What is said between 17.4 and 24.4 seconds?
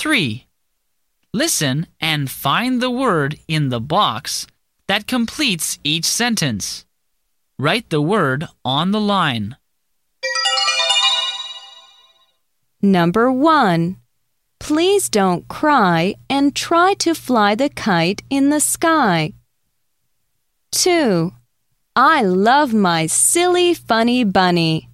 the kite in the sky. 2. I love my silly funny